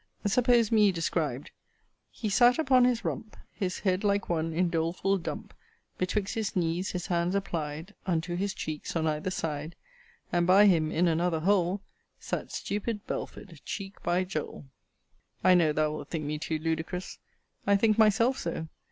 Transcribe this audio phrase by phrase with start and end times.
[0.25, 1.51] Suppose me described
[2.09, 5.53] He sat upon his rump, His head like one in doleful dump:
[5.99, 9.75] Betwixt his knees his hands apply'd Unto his cheeks, on either side:
[10.31, 11.81] And by him, in another hole,
[12.17, 14.65] Sat stupid Belford, cheek by jowl.
[15.43, 17.19] I know thou wilt think me too ludicrous.
[17.67, 18.69] I think myself so.